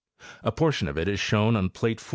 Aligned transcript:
<A 0.43 0.51
portion 0.51 0.87
of 0.87 0.97
it 0.97 1.07
is 1.07 1.19
shown 1.19 1.55
on 1.55 1.69
plate 1.69 1.99
4. 2.01 2.09